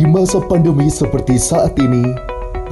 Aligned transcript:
Di 0.00 0.08
masa 0.08 0.40
pandemi 0.40 0.88
seperti 0.88 1.36
saat 1.36 1.76
ini, 1.76 2.16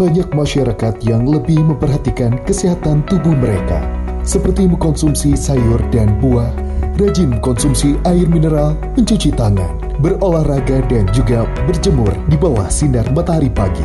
banyak 0.00 0.32
masyarakat 0.32 1.04
yang 1.04 1.28
lebih 1.28 1.60
memperhatikan 1.60 2.40
kesehatan 2.48 3.04
tubuh 3.04 3.36
mereka, 3.36 3.84
seperti 4.24 4.64
mengkonsumsi 4.64 5.36
sayur 5.36 5.76
dan 5.92 6.16
buah, 6.24 6.48
rajin 6.96 7.36
konsumsi 7.44 8.00
air 8.08 8.24
mineral, 8.32 8.72
mencuci 8.96 9.28
tangan, 9.36 9.76
berolahraga, 10.00 10.80
dan 10.88 11.04
juga 11.12 11.44
berjemur 11.68 12.08
di 12.32 12.40
bawah 12.40 12.64
sinar 12.72 13.04
matahari 13.12 13.52
pagi. 13.52 13.84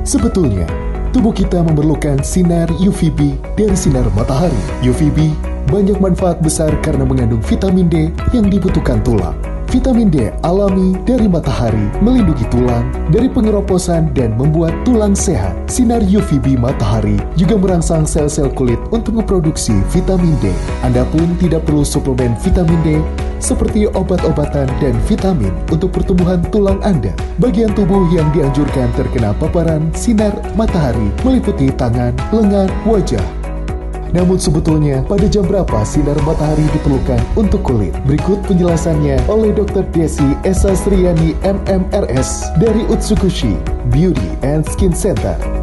Sebetulnya, 0.00 0.64
tubuh 1.12 1.36
kita 1.36 1.60
memerlukan 1.60 2.24
sinar 2.24 2.72
UVB 2.80 3.36
dari 3.52 3.76
sinar 3.76 4.08
matahari. 4.16 4.64
UVB 4.80 5.28
banyak 5.68 6.00
manfaat 6.00 6.40
besar 6.40 6.72
karena 6.80 7.04
mengandung 7.04 7.44
vitamin 7.44 7.84
D 7.92 8.08
yang 8.32 8.48
dibutuhkan 8.48 9.04
tulang. 9.04 9.49
Vitamin 9.70 10.10
D 10.10 10.34
alami 10.42 10.98
dari 11.06 11.30
matahari 11.30 11.94
melindungi 12.02 12.42
tulang 12.50 12.90
dari 13.14 13.30
pengeroposan 13.30 14.10
dan 14.18 14.34
membuat 14.34 14.74
tulang 14.82 15.14
sehat. 15.14 15.54
Sinar 15.70 16.02
UVB 16.02 16.58
matahari 16.58 17.22
juga 17.38 17.54
merangsang 17.54 18.02
sel-sel 18.02 18.50
kulit 18.50 18.82
untuk 18.90 19.22
memproduksi 19.22 19.78
vitamin 19.94 20.34
D. 20.42 20.50
Anda 20.82 21.06
pun 21.14 21.38
tidak 21.38 21.70
perlu 21.70 21.86
suplemen 21.86 22.34
vitamin 22.42 22.82
D 22.82 22.98
seperti 23.38 23.86
obat-obatan 23.86 24.66
dan 24.82 24.94
vitamin 25.06 25.54
untuk 25.70 25.94
pertumbuhan 25.94 26.42
tulang 26.50 26.82
Anda. 26.82 27.14
Bagian 27.38 27.70
tubuh 27.70 28.10
yang 28.10 28.26
dianjurkan 28.34 28.90
terkena 28.98 29.30
paparan 29.38 29.86
sinar 29.94 30.34
matahari 30.58 31.14
meliputi 31.22 31.70
tangan, 31.78 32.10
lengan, 32.34 32.66
wajah, 32.90 33.22
namun 34.16 34.40
sebetulnya 34.40 35.04
pada 35.04 35.26
jam 35.28 35.44
berapa 35.44 35.84
sinar 35.84 36.16
matahari 36.24 36.64
diperlukan 36.74 37.20
untuk 37.36 37.62
kulit? 37.62 37.94
Berikut 38.08 38.40
penjelasannya 38.48 39.20
oleh 39.28 39.52
Dr. 39.52 39.84
Desi 39.92 40.34
Esa 40.42 40.72
Sriani 40.72 41.36
MMRS 41.44 42.56
dari 42.58 42.86
Utsukushi 42.88 43.54
Beauty 43.92 44.30
and 44.40 44.64
Skin 44.64 44.94
Center. 44.96 45.59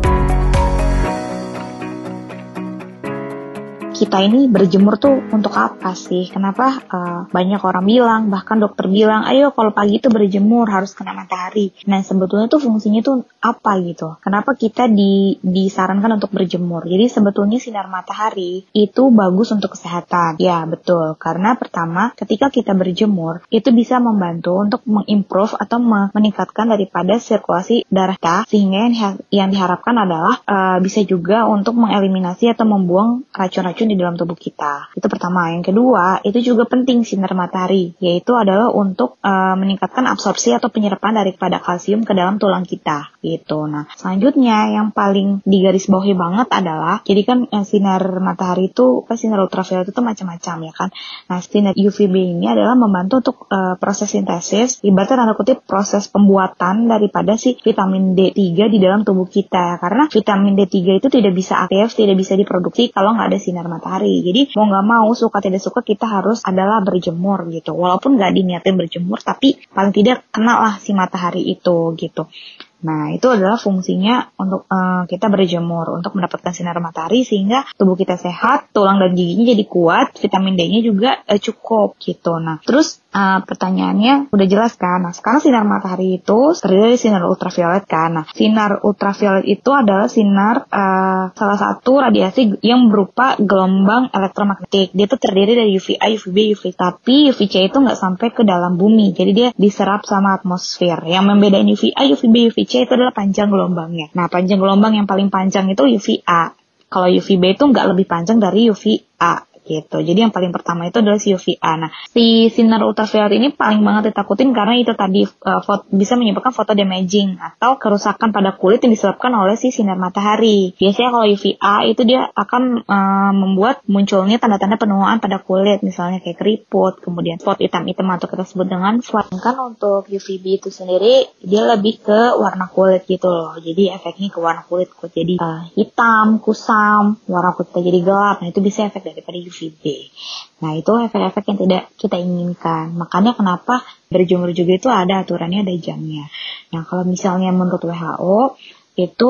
Kita 3.97 4.21
ini 4.21 4.45
berjemur 4.45 5.01
tuh 5.01 5.17
untuk 5.33 5.57
apa 5.57 5.97
sih? 5.97 6.29
Kenapa 6.29 6.77
uh, 6.85 7.25
banyak 7.33 7.57
orang 7.65 7.81
bilang, 7.81 8.21
bahkan 8.29 8.61
dokter 8.61 8.85
bilang, 8.85 9.25
ayo 9.25 9.49
kalau 9.57 9.73
pagi 9.73 9.97
itu 9.97 10.13
berjemur 10.13 10.69
harus 10.69 10.93
kena 10.93 11.17
matahari. 11.17 11.73
Nah 11.89 12.05
sebetulnya 12.05 12.45
tuh 12.45 12.61
fungsinya 12.61 13.01
tuh 13.01 13.25
apa 13.41 13.81
gitu? 13.81 14.21
Kenapa 14.21 14.53
kita 14.53 14.85
di, 14.85 15.41
disarankan 15.41 16.21
untuk 16.21 16.29
berjemur? 16.29 16.85
Jadi 16.85 17.09
sebetulnya 17.09 17.57
sinar 17.57 17.89
matahari 17.89 18.69
itu 18.69 19.09
bagus 19.09 19.49
untuk 19.49 19.73
kesehatan. 19.73 20.37
Ya 20.37 20.61
betul, 20.69 21.17
karena 21.17 21.57
pertama 21.57 22.13
ketika 22.13 22.53
kita 22.53 22.77
berjemur 22.77 23.41
itu 23.49 23.73
bisa 23.73 23.97
membantu 23.97 24.61
untuk 24.61 24.85
mengimprove 24.85 25.57
atau 25.57 25.81
meningkatkan 26.13 26.69
daripada 26.69 27.17
sirkulasi 27.17 27.89
darah 27.89 28.13
kita, 28.13 28.45
sehingga 28.45 28.93
yang, 29.33 29.49
diharapkan 29.49 29.97
adalah 29.97 30.37
uh, 30.45 30.77
bisa 30.83 31.01
juga 31.01 31.49
untuk 31.49 31.73
mengeliminasi 31.73 32.53
atau 32.53 32.69
membuang 32.69 33.25
racun-racun 33.33 33.86
di 33.87 33.95
dalam 33.95 34.19
tubuh 34.19 34.35
kita. 34.35 34.91
Itu 34.93 35.07
pertama. 35.07 35.55
Yang 35.55 35.73
kedua, 35.73 36.19
itu 36.27 36.53
juga 36.53 36.67
penting 36.67 37.07
sinar 37.07 37.31
matahari, 37.33 37.95
yaitu 38.03 38.35
adalah 38.35 38.69
untuk 38.75 39.17
uh, 39.23 39.55
meningkatkan 39.55 40.05
absorpsi 40.05 40.53
atau 40.53 40.67
penyerapan 40.67 41.23
daripada 41.23 41.63
kalsium 41.63 42.03
ke 42.03 42.11
dalam 42.11 42.37
tulang 42.37 42.67
kita. 42.67 43.15
Gitu. 43.23 43.59
Nah, 43.67 43.87
selanjutnya 43.95 44.75
yang 44.75 44.91
paling 44.91 45.41
digarisbawahi 45.47 46.13
banget 46.13 46.47
adalah, 46.51 47.01
jadi 47.07 47.21
kan 47.23 47.37
uh, 47.47 47.65
sinar 47.65 48.03
matahari 48.19 48.69
itu, 48.69 49.07
pas 49.07 49.15
sinar 49.15 49.39
ultraviolet 49.39 49.87
itu 49.89 50.01
macam-macam 50.03 50.55
ya 50.67 50.73
kan. 50.75 50.89
Nah, 51.31 51.39
sinar 51.39 51.73
UVB 51.75 52.15
ini 52.37 52.45
adalah 52.51 52.75
membantu 52.75 53.23
untuk 53.23 53.37
uh, 53.49 53.79
proses 53.79 54.11
sintesis, 54.11 54.83
ibaratnya 54.83 55.23
tanda 55.23 55.33
kutip 55.37 55.63
proses 55.63 56.09
pembuatan 56.11 56.89
daripada 56.89 57.37
si 57.37 57.55
vitamin 57.55 58.17
D3 58.17 58.67
di 58.67 58.79
dalam 58.81 59.05
tubuh 59.05 59.29
kita. 59.29 59.77
Karena 59.77 60.09
vitamin 60.09 60.57
D3 60.57 60.99
itu 60.99 61.07
tidak 61.07 61.33
bisa 61.37 61.67
aktif, 61.67 61.93
tidak 61.93 62.17
bisa 62.17 62.33
diproduksi 62.33 62.89
kalau 62.89 63.13
nggak 63.13 63.29
ada 63.31 63.39
sinar 63.39 63.67
matahari. 63.69 63.76
Jadi 64.25 64.55
mau 64.57 64.65
nggak 64.69 64.85
mau 64.85 65.09
suka 65.13 65.37
tidak 65.39 65.61
suka 65.61 65.81
kita 65.85 66.05
harus 66.07 66.41
adalah 66.43 66.81
berjemur 66.81 67.47
gitu. 67.53 67.73
Walaupun 67.73 68.17
nggak 68.17 68.31
diniatin 68.33 68.75
berjemur, 68.75 69.21
tapi 69.21 69.61
paling 69.71 69.93
tidak 69.93 70.27
kenal 70.33 70.61
lah 70.63 70.75
si 70.81 70.91
matahari 70.95 71.45
itu 71.45 71.93
gitu. 71.97 72.29
Nah, 72.77 73.09
itu 73.09 73.25
adalah 73.25 73.57
fungsinya 73.57 74.37
untuk 74.37 74.69
uh, 74.69 75.09
kita 75.09 75.33
berjemur 75.33 75.97
untuk 75.97 76.13
mendapatkan 76.13 76.53
sinar 76.53 76.77
matahari 76.77 77.25
sehingga 77.25 77.65
tubuh 77.73 77.97
kita 77.97 78.21
sehat, 78.21 78.69
tulang 78.69 79.01
dan 79.01 79.17
giginya 79.17 79.49
jadi 79.49 79.65
kuat, 79.65 80.13
vitamin 80.21 80.53
D-nya 80.53 80.85
juga 80.85 81.17
uh, 81.25 81.41
cukup 81.41 81.97
gitu. 81.97 82.37
Nah, 82.37 82.61
terus 82.61 83.01
uh, 83.17 83.39
pertanyaannya 83.41 84.29
udah 84.29 84.47
jelas 84.47 84.77
kan? 84.77 85.01
Nah, 85.01 85.13
sekarang 85.13 85.41
sinar 85.41 85.65
matahari 85.65 86.21
itu 86.21 86.53
terdiri 86.53 86.93
dari 86.93 86.99
sinar 87.01 87.25
ultraviolet 87.25 87.89
kan? 87.89 88.09
Nah, 88.13 88.25
sinar 88.29 88.85
ultraviolet 88.85 89.49
itu 89.49 89.69
adalah 89.73 90.05
sinar 90.05 90.69
uh, 90.69 91.33
salah 91.33 91.57
satu 91.57 92.05
radiasi 92.05 92.61
yang 92.61 92.93
berupa 92.93 93.33
gelombang 93.41 94.13
elektromagnetik. 94.13 94.93
Dia 94.93 95.05
tuh 95.09 95.17
terdiri 95.17 95.57
dari 95.57 95.71
UVA, 95.73 96.05
UVB, 96.13 96.37
UV. 96.53 96.63
Tapi 96.77 97.33
UVC 97.33 97.73
itu 97.73 97.77
nggak 97.81 97.97
sampai 97.97 98.27
ke 98.29 98.45
dalam 98.45 98.77
bumi. 98.77 99.17
Jadi 99.17 99.31
dia 99.33 99.49
diserap 99.57 100.05
sama 100.05 100.37
atmosfer. 100.37 101.01
Yang 101.09 101.25
membedain 101.25 101.67
UVA, 101.67 102.01
UVB, 102.13 102.53
UVC 102.53 102.85
itu 102.85 102.91
adalah 102.93 103.15
panjang 103.15 103.49
gelombangnya. 103.49 104.13
Nah, 104.13 104.29
panjang 104.29 104.61
gelombang 104.61 104.93
yang 104.93 105.09
paling 105.09 105.33
panjang 105.33 105.65
itu 105.73 105.83
UVA. 105.89 106.53
Kalau 106.87 107.11
UVB 107.11 107.59
itu 107.59 107.63
nggak 107.67 107.85
lebih 107.91 108.05
panjang 108.07 108.39
dari 108.39 108.71
UVA 108.71 109.56
gitu. 109.67 109.99
Jadi 109.99 110.19
yang 110.23 110.31
paling 110.31 110.55
pertama 110.55 110.87
itu 110.87 111.03
adalah 111.03 111.19
si 111.19 111.35
UVA. 111.35 111.73
Nah, 111.75 111.91
si 112.09 112.47
sinar 112.47 112.81
ultraviolet 112.87 113.35
ini 113.35 113.51
paling 113.51 113.83
banget 113.83 114.15
ditakutin 114.15 114.55
karena 114.55 114.79
itu 114.79 114.95
tadi 114.95 115.27
uh, 115.27 115.61
bisa 115.91 116.15
menyebabkan 116.15 116.55
foto 116.55 116.71
damaging 116.71 117.35
atau 117.35 117.75
kerusakan 117.75 118.31
pada 118.31 118.55
kulit 118.55 118.79
yang 118.81 118.95
disebabkan 118.95 119.35
oleh 119.35 119.59
si 119.59 119.75
sinar 119.75 119.99
matahari. 119.99 120.71
Biasanya 120.79 121.09
kalau 121.11 121.27
UVA 121.27 121.75
itu 121.91 122.01
dia 122.07 122.31
akan 122.31 122.87
uh, 122.87 123.33
membuat 123.35 123.83
munculnya 123.85 124.39
tanda-tanda 124.39 124.79
penuaan 124.79 125.19
pada 125.19 125.43
kulit, 125.43 125.83
misalnya 125.83 126.23
kayak 126.23 126.39
keriput, 126.39 127.03
kemudian 127.03 127.37
spot 127.43 127.59
hitam-hitam 127.59 128.07
atau 128.07 128.31
kita 128.31 128.47
sebut 128.47 128.67
dengan 128.71 129.03
flek. 129.03 129.29
Kan 129.43 129.59
untuk 129.59 130.07
UVB 130.07 130.63
itu 130.63 130.69
sendiri 130.71 131.27
dia 131.43 131.67
lebih 131.67 131.99
ke 131.99 132.39
warna 132.39 132.71
kulit 132.71 133.03
gitu 133.05 133.27
loh. 133.27 133.59
Jadi 133.59 133.91
efeknya 133.91 134.31
ke 134.31 134.39
warna 134.39 134.63
kulit, 134.63 134.87
kulit 134.95 135.13
jadi 135.17 135.35
uh, 135.41 135.67
hitam, 135.73 136.39
kusam, 136.39 137.17
warna 137.27 137.51
kulitnya 137.57 137.81
jadi 137.91 137.99
gelap. 138.05 138.37
Nah 138.39 138.47
itu 138.53 138.59
bisa 138.61 138.87
efek 138.87 139.01
daripada 139.03 139.37
UVB 139.37 139.56
UVB. 139.57 140.13
Nah, 140.61 140.77
itu 140.77 140.91
efek-efek 140.93 141.43
yang 141.49 141.59
tidak 141.65 141.83
kita 141.97 142.17
inginkan. 142.21 142.93
Makanya 142.93 143.33
kenapa 143.33 143.81
berjemur 144.13 144.53
juga 144.53 144.77
itu 144.77 144.89
ada 144.93 145.25
aturannya, 145.25 145.65
ada 145.65 145.73
jamnya. 145.81 146.29
Nah, 146.73 146.85
kalau 146.85 147.03
misalnya 147.09 147.49
menurut 147.49 147.81
WHO, 147.81 148.57
itu 148.97 149.29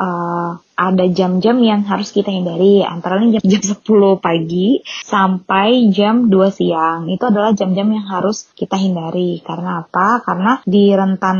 uh, 0.00 0.52
ada 0.76 1.04
jam-jam 1.08 1.60
yang 1.60 1.84
harus 1.84 2.10
kita 2.10 2.32
hindari 2.32 2.82
antara 2.82 3.20
lain 3.20 3.38
jam, 3.38 3.42
jam 3.44 3.62
10 3.62 3.82
pagi 4.18 4.80
sampai 5.04 5.92
jam 5.92 6.32
2 6.32 6.58
siang 6.58 7.08
itu 7.12 7.22
adalah 7.22 7.52
jam-jam 7.52 7.88
yang 7.92 8.06
harus 8.08 8.48
kita 8.56 8.80
hindari 8.80 9.40
karena 9.44 9.84
apa? 9.86 10.24
Karena 10.24 10.58
di 10.64 10.90
rentan 10.92 11.38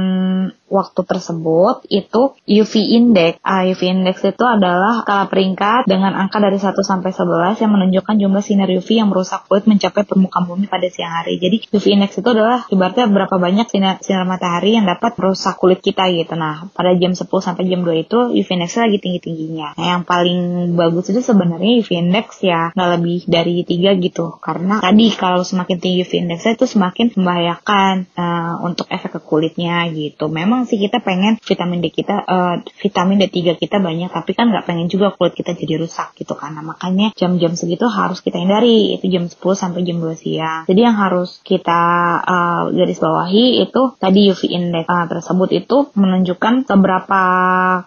waktu 0.72 1.00
tersebut 1.04 1.84
itu 1.92 2.32
UV 2.48 2.72
index. 2.96 3.36
Uh, 3.44 3.68
UV 3.68 3.92
index 3.92 4.24
itu 4.24 4.40
adalah 4.40 5.04
skala 5.04 5.28
peringkat 5.28 5.84
dengan 5.84 6.16
angka 6.16 6.40
dari 6.40 6.56
1 6.56 6.72
sampai 6.72 7.12
11 7.12 7.60
yang 7.60 7.70
menunjukkan 7.76 8.14
jumlah 8.16 8.40
sinar 8.42 8.72
UV 8.72 8.88
yang 8.88 9.12
merusak 9.12 9.44
kulit 9.44 9.68
mencapai 9.68 10.08
permukaan 10.08 10.48
bumi 10.48 10.66
pada 10.72 10.88
siang 10.88 11.12
hari. 11.12 11.36
Jadi 11.36 11.68
UV 11.68 11.84
index 11.92 12.16
itu 12.16 12.28
adalah 12.32 12.64
ibaratnya 12.72 13.04
berapa 13.12 13.36
banyak 13.36 13.68
sinar, 13.68 14.00
sinar 14.00 14.24
matahari 14.24 14.80
yang 14.80 14.88
dapat 14.88 15.12
merusak 15.20 15.60
kulit 15.60 15.84
kita 15.84 16.08
gitu. 16.08 16.32
Nah, 16.32 16.72
pada 16.72 16.96
jam 16.96 17.12
10 17.12 17.28
sampai 17.28 17.68
jam 17.68 17.84
2 17.84 18.04
itu 18.08 18.18
UV 18.32 18.48
index 18.56 18.80
lagi 18.80 18.96
tinggi-tingginya. 19.22 19.78
Nah, 19.78 19.86
yang 19.96 20.02
paling 20.02 20.74
bagus 20.74 21.14
itu 21.14 21.22
sebenarnya 21.22 21.80
UV 21.80 21.90
index 22.02 22.42
ya 22.42 22.74
nggak 22.74 22.90
lebih 22.98 23.18
dari 23.30 23.62
3 23.62 24.02
gitu. 24.02 24.42
Karena 24.42 24.82
tadi 24.82 25.06
kalau 25.14 25.46
semakin 25.46 25.78
tinggi 25.78 26.02
UV 26.02 26.12
index 26.26 26.44
itu 26.44 26.66
semakin 26.66 27.14
membahayakan 27.14 27.94
uh, 28.18 28.54
untuk 28.66 28.90
efek 28.90 29.16
ke 29.16 29.20
kulitnya 29.22 29.86
gitu. 29.94 30.26
Memang 30.26 30.66
sih 30.66 30.82
kita 30.82 30.98
pengen 30.98 31.38
vitamin 31.40 31.78
D 31.78 31.92
kita 31.92 32.16
uh, 32.24 32.56
vitamin 32.80 33.20
D3 33.20 33.60
kita 33.60 33.76
banyak 33.78 34.08
tapi 34.08 34.32
kan 34.32 34.48
nggak 34.48 34.64
pengen 34.64 34.88
juga 34.88 35.12
kulit 35.12 35.36
kita 35.36 35.52
jadi 35.52 35.76
rusak 35.84 36.16
gitu 36.16 36.32
karena 36.32 36.64
makanya 36.64 37.12
jam-jam 37.12 37.52
segitu 37.52 37.84
harus 37.92 38.24
kita 38.24 38.40
hindari 38.40 38.96
itu 38.96 39.12
jam 39.12 39.28
10 39.28 39.36
sampai 39.36 39.84
jam 39.84 40.00
2 40.00 40.16
siang 40.16 40.62
jadi 40.64 40.80
yang 40.88 40.96
harus 40.96 41.44
kita 41.44 41.82
uh, 42.24 42.62
garis 42.72 42.96
bawahi 42.96 43.68
itu 43.68 43.82
tadi 44.00 44.32
UV 44.32 44.42
index 44.48 44.88
uh, 44.88 45.04
tersebut 45.04 45.52
itu 45.52 45.92
menunjukkan 45.92 46.64
seberapa 46.64 47.22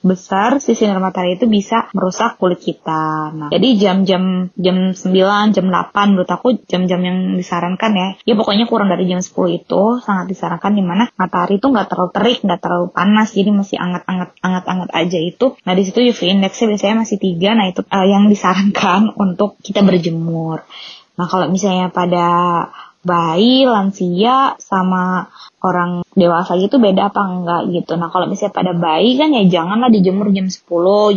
besar 0.05 0.61
si 0.61 0.77
sinar 0.77 1.01
matahari 1.01 1.24
itu 1.27 1.49
bisa 1.49 1.89
merusak 1.91 2.37
kulit 2.37 2.61
kita. 2.61 3.33
Nah 3.33 3.49
jadi 3.49 3.69
jam-jam 3.75 4.53
jam 4.55 4.77
9 4.93 5.55
jam 5.55 5.65
8 5.67 6.11
menurut 6.13 6.29
aku 6.29 6.61
jam-jam 6.69 7.01
yang 7.01 7.17
disarankan 7.35 7.91
ya. 7.97 8.09
Ya 8.23 8.33
pokoknya 8.37 8.69
kurang 8.69 8.93
dari 8.93 9.09
jam 9.09 9.19
10 9.19 9.33
itu 9.65 9.81
sangat 10.05 10.25
disarankan 10.29 10.71
di 10.77 10.83
mana 10.85 11.09
matahari 11.17 11.57
itu 11.57 11.67
nggak 11.67 11.87
terlalu 11.89 12.11
terik 12.13 12.39
nggak 12.45 12.61
terlalu 12.61 12.87
panas 12.93 13.33
jadi 13.33 13.49
masih 13.51 13.77
anget-anget 13.81 14.29
anget-anget 14.39 14.89
aja 14.93 15.19
itu. 15.19 15.45
Nah 15.65 15.73
di 15.73 15.83
situ 15.83 15.99
UV 16.05 16.19
indexnya 16.29 16.65
biasanya 16.69 16.95
masih 17.01 17.17
tiga. 17.17 17.49
Nah 17.57 17.65
itu 17.67 17.81
uh, 17.81 18.05
yang 18.05 18.29
disarankan 18.29 19.11
untuk 19.25 19.57
kita 19.65 19.81
berjemur. 19.81 20.61
Nah 21.15 21.25
kalau 21.25 21.49
misalnya 21.49 21.89
pada 21.89 22.27
bayi, 23.05 23.69
lansia, 23.69 24.57
sama 24.57 25.29
orang 25.61 26.04
dewasa 26.15 26.55
gitu 26.55 26.79
beda 26.79 27.11
apa 27.11 27.21
enggak 27.27 27.61
gitu. 27.75 27.99
Nah 27.99 28.07
kalau 28.07 28.25
misalnya 28.31 28.55
pada 28.55 28.71
bayi 28.71 29.19
kan 29.19 29.35
ya 29.35 29.43
janganlah 29.59 29.91
dijemur 29.91 30.31
jam 30.31 30.47
10, 30.47 30.63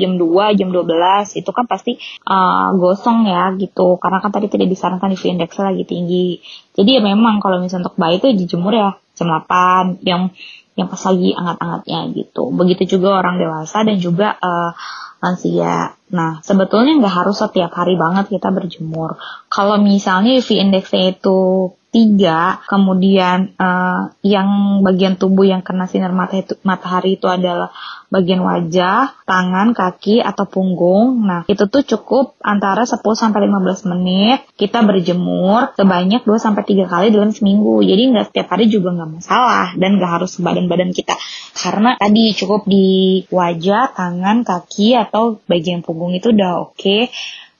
jam 0.02 0.12
2, 0.18 0.58
jam 0.58 0.68
12. 0.74 1.38
Itu 1.38 1.50
kan 1.54 1.64
pasti 1.70 1.96
uh, 2.26 2.74
gosong 2.74 3.30
ya 3.30 3.54
gitu. 3.54 3.96
Karena 4.02 4.18
kan 4.18 4.34
tadi 4.34 4.50
tidak 4.50 4.68
disarankan 4.68 5.14
UV 5.14 5.24
index 5.38 5.54
lagi 5.56 5.86
tinggi. 5.86 6.42
Jadi 6.74 6.98
ya 6.98 7.00
memang 7.00 7.38
kalau 7.38 7.62
misalnya 7.62 7.88
untuk 7.88 7.96
bayi 7.96 8.18
itu 8.18 8.26
dijemur 8.34 8.74
ya 8.74 8.90
jam 9.14 9.30
8 9.30 10.02
yang 10.02 10.34
yang 10.78 10.86
pas 10.86 11.02
lagi 11.06 11.34
anget-angetnya 11.34 12.00
gitu. 12.14 12.42
Begitu 12.54 12.98
juga 12.98 13.22
orang 13.22 13.38
dewasa 13.38 13.82
dan 13.86 13.96
juga 13.98 14.34
uh, 14.38 14.74
lansia. 15.18 15.98
Nah, 16.08 16.40
sebetulnya 16.40 16.96
nggak 16.96 17.16
harus 17.24 17.36
setiap 17.36 17.74
hari 17.74 17.98
banget 17.98 18.32
kita 18.32 18.48
berjemur. 18.48 19.20
Kalau 19.52 19.76
misalnya 19.76 20.40
UV 20.40 20.48
indexnya 20.56 21.12
itu 21.12 21.72
tiga, 21.88 22.60
kemudian 22.68 23.56
uh, 23.56 24.12
yang 24.20 24.80
bagian 24.84 25.16
tubuh 25.16 25.48
yang 25.48 25.64
kena 25.64 25.88
sinar 25.88 26.12
matahari 26.60 27.16
itu 27.16 27.24
adalah 27.28 27.72
bagian 28.12 28.40
wajah, 28.40 29.16
tangan, 29.24 29.72
kaki, 29.72 30.20
atau 30.20 30.44
punggung. 30.48 31.24
Nah, 31.24 31.44
itu 31.48 31.64
tuh 31.68 31.84
cukup 31.84 32.36
antara 32.40 32.84
10 32.84 33.00
sampai 33.00 33.48
15 33.48 33.88
menit 33.92 34.48
kita 34.56 34.84
berjemur 34.84 35.72
sebanyak 35.76 36.24
2 36.24 36.28
sampai 36.40 36.62
3 36.64 36.88
kali 36.88 37.06
dalam 37.12 37.32
seminggu. 37.32 37.80
Jadi 37.84 38.02
nggak 38.12 38.32
setiap 38.32 38.48
hari 38.52 38.68
juga 38.68 38.92
nggak 38.96 39.10
masalah 39.20 39.76
dan 39.76 39.96
nggak 39.96 40.12
harus 40.20 40.36
badan-badan 40.40 40.92
kita. 40.92 41.16
Karena 41.58 41.98
tadi 41.98 42.30
cukup 42.38 42.70
di 42.70 43.18
wajah, 43.34 43.90
tangan, 43.98 44.46
kaki, 44.46 44.94
atau 44.94 45.42
bagian 45.50 45.82
punggung 45.82 46.14
itu 46.14 46.30
udah 46.30 46.70
oke. 46.70 46.78
Okay 46.78 47.10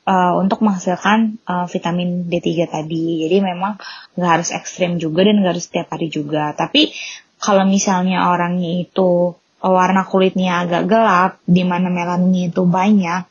uh, 0.09 0.33
untuk 0.41 0.65
menghasilkan 0.65 1.37
uh, 1.45 1.67
vitamin 1.69 2.25
D3 2.27 2.49
tadi. 2.73 3.29
Jadi 3.29 3.37
memang 3.45 3.77
nggak 4.17 4.31
harus 4.41 4.51
ekstrim 4.57 4.97
juga 4.97 5.29
dan 5.29 5.45
nggak 5.45 5.53
harus 5.53 5.67
setiap 5.69 5.93
hari 5.93 6.09
juga. 6.09 6.57
Tapi 6.57 6.97
kalau 7.39 7.69
misalnya 7.69 8.33
orangnya 8.33 8.81
itu 8.81 9.37
warna 9.59 10.07
kulitnya 10.09 10.65
agak 10.65 10.89
gelap, 10.89 11.33
di 11.45 11.63
mana 11.67 11.93
melaninnya 11.93 12.55
itu 12.55 12.63
banyak, 12.65 13.27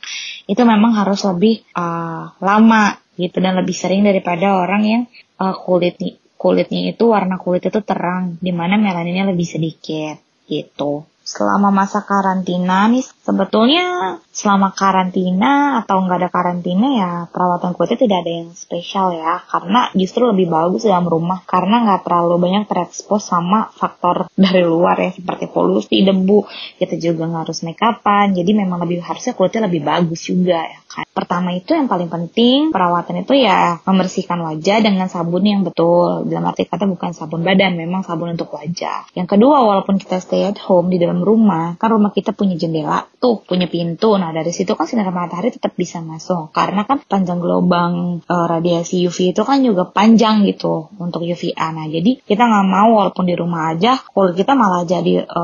itu 0.45 0.61
memang 0.61 0.93
harus 0.93 1.23
lebih 1.25 1.63
uh, 1.73 2.35
lama 2.43 2.99
gitu 3.17 3.41
dan 3.41 3.57
lebih 3.57 3.73
sering 3.73 4.05
daripada 4.05 4.59
orang 4.61 4.83
yang 4.85 5.01
uh, 5.41 5.55
kulit 5.57 5.97
kulitnya 6.37 6.93
itu 6.93 7.09
warna 7.09 7.41
kulit 7.41 7.65
itu 7.65 7.79
terang, 7.81 8.37
di 8.37 8.53
mana 8.53 8.77
melaninnya 8.77 9.33
lebih 9.33 9.47
sedikit 9.47 10.26
gitu. 10.47 11.05
Selama 11.27 11.69
masa 11.69 12.07
karantina 12.07 12.87
nih 12.87 13.03
sebetulnya 13.27 14.15
selama 14.31 14.71
karantina 14.71 15.83
atau 15.83 15.99
nggak 15.99 16.17
ada 16.23 16.29
karantina 16.31 16.87
ya 16.95 17.11
perawatan 17.27 17.75
kulitnya 17.75 17.99
tidak 18.07 18.17
ada 18.23 18.31
yang 18.31 18.49
spesial 18.55 19.11
ya. 19.11 19.43
Karena 19.43 19.91
justru 19.91 20.23
lebih 20.31 20.47
bagus 20.47 20.87
dalam 20.87 21.03
rumah 21.03 21.43
karena 21.43 21.83
nggak 21.83 22.07
terlalu 22.07 22.39
banyak 22.39 22.63
terekspos 22.71 23.27
sama 23.27 23.67
faktor 23.75 24.31
dari 24.39 24.63
luar 24.63 24.95
ya 25.03 25.11
seperti 25.11 25.51
polusi 25.51 26.07
debu. 26.07 26.47
Kita 26.79 26.95
juga 26.95 27.27
nggak 27.27 27.43
harus 27.51 27.59
make 27.67 27.83
upan. 27.83 28.31
Jadi 28.31 28.51
memang 28.55 28.79
lebih 28.79 29.03
harusnya 29.03 29.35
kulitnya 29.35 29.67
lebih 29.67 29.83
bagus 29.83 30.23
juga 30.23 30.63
ya 30.63 30.79
kan. 30.87 31.03
Pertama 31.11 31.51
itu 31.51 31.75
yang 31.75 31.91
paling 31.91 32.07
penting 32.07 32.71
perawatan 32.71 33.27
itu 33.27 33.33
ya 33.35 33.83
membersihkan 33.83 34.39
wajah 34.39 34.77
dengan 34.79 35.11
sabun 35.11 35.43
yang 35.43 35.61
betul. 35.67 36.23
Dalam 36.29 36.47
arti 36.47 36.63
kata 36.63 36.87
bukan 36.87 37.11
sabun 37.11 37.43
badan 37.43 37.75
memang 37.75 38.07
sabun 38.07 38.37
untuk 38.37 38.55
wajah. 38.55 39.11
Yang 39.11 39.35
kedua 39.35 39.67
walaupun 39.67 39.99
kita 39.99 40.23
stay 40.23 40.47
at 40.47 40.61
home 40.63 40.87
di 40.87 41.01
dalam 41.01 41.19
rumah, 41.25 41.75
kan 41.75 41.91
rumah 41.91 42.15
kita 42.15 42.31
punya 42.31 42.55
jendela 42.55 43.09
tuh, 43.17 43.41
punya 43.43 43.65
pintu. 43.65 44.15
Nah, 44.15 44.29
dari 44.29 44.53
situ 44.53 44.73
kan 44.77 44.85
sinar 44.85 45.09
matahari 45.09 45.49
tetap 45.49 45.73
bisa 45.73 45.99
masuk. 46.01 46.53
Karena 46.53 46.85
kan 46.85 47.01
panjang 47.03 47.41
gelombang 47.41 48.21
e, 48.23 48.35
radiasi 48.35 49.05
UV 49.09 49.33
itu 49.33 49.41
kan 49.43 49.61
juga 49.65 49.89
panjang 49.89 50.45
gitu 50.45 50.89
untuk 51.01 51.25
UVA. 51.25 51.73
Nah, 51.73 51.89
jadi 51.89 52.21
kita 52.21 52.43
nggak 52.45 52.67
mau 52.69 53.01
walaupun 53.01 53.25
di 53.25 53.35
rumah 53.35 53.73
aja, 53.73 53.97
kulit 54.13 54.37
kita 54.37 54.53
malah 54.53 54.85
jadi 54.85 55.25
e, 55.25 55.41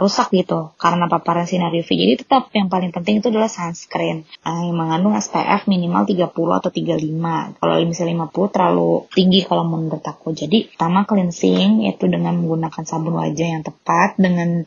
rusak 0.00 0.32
gitu 0.32 0.72
karena 0.80 1.06
paparan 1.06 1.44
sinar 1.44 1.72
UV. 1.72 1.88
Jadi 1.88 2.12
tetap 2.24 2.48
yang 2.56 2.72
paling 2.72 2.90
penting 2.90 3.20
itu 3.20 3.28
adalah 3.28 3.52
sunscreen 3.52 4.24
nah, 4.42 4.64
yang 4.64 4.76
mengandung 4.76 5.14
SPF 5.16 5.68
minimal 5.68 6.08
30 6.08 6.32
atau 6.32 6.70
35. 6.72 7.60
Kalau 7.60 7.74
misalnya 7.84 8.26
50 8.26 8.54
terlalu 8.54 8.90
tinggi 9.12 9.40
kalau 9.44 9.64
menurut 9.68 10.02
aku. 10.02 10.32
Jadi 10.32 10.72
pertama 10.72 11.04
cleansing 11.04 11.84
yaitu 11.84 12.08
dengan 12.08 12.40
menggunakan 12.40 12.82
sabun 12.82 13.20
wajah 13.20 13.48
yang 13.60 13.62
tepat 13.62 14.16
dengan 14.16 14.64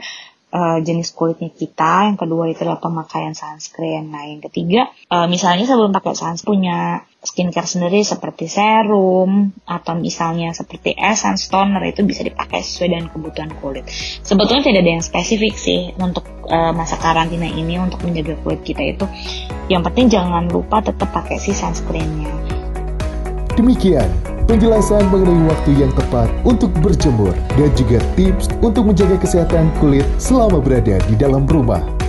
uh, 0.54 0.78
jenis 0.86 1.12
kulitnya 1.18 1.50
kita. 1.50 2.14
Yang 2.14 2.18
kedua 2.24 2.44
itu 2.54 2.62
adalah 2.62 2.80
pemakaian 2.80 3.34
sunscreen. 3.34 4.14
Nah, 4.14 4.30
yang 4.30 4.40
ketiga, 4.46 4.94
uh, 5.10 5.26
misalnya 5.26 5.66
sebelum 5.66 5.90
pakai 5.90 6.14
sunscreen 6.14 6.46
punya 6.54 7.02
skincare 7.24 7.66
sendiri 7.66 8.04
seperti 8.04 8.52
serum 8.52 9.56
atau 9.64 9.96
misalnya 9.96 10.52
seperti 10.52 10.92
essence 10.94 11.48
toner 11.48 11.80
itu 11.88 12.04
bisa 12.04 12.22
dipakai 12.22 12.60
sesuai 12.62 12.90
dengan 12.92 13.08
kebutuhan 13.10 13.52
kulit. 13.64 13.88
Sebetulnya 14.22 14.62
tidak 14.62 14.84
ada 14.84 14.92
yang 15.00 15.04
spesifik 15.04 15.56
sih 15.56 15.96
untuk 15.98 16.28
uh, 16.52 16.76
masa 16.76 17.00
karantina 17.00 17.48
ini 17.48 17.80
untuk 17.80 18.04
menjaga 18.04 18.38
kulit 18.44 18.62
kita 18.62 18.84
itu. 18.84 19.06
Yang 19.72 19.82
penting 19.90 20.06
jangan 20.12 20.52
lupa 20.52 20.84
tetap 20.84 21.10
pakai 21.10 21.40
si 21.40 21.56
sunscreennya. 21.56 22.30
Demikian 23.56 24.33
penjelasan 24.46 25.08
mengenai 25.10 25.48
waktu 25.48 25.72
yang 25.80 25.92
tepat 25.96 26.28
untuk 26.44 26.70
berjemur 26.84 27.32
dan 27.56 27.70
juga 27.80 28.04
tips 28.20 28.52
untuk 28.60 28.92
menjaga 28.92 29.16
kesehatan 29.20 29.72
kulit 29.80 30.06
selama 30.20 30.60
berada 30.60 31.00
di 31.08 31.16
dalam 31.16 31.48
rumah. 31.48 32.03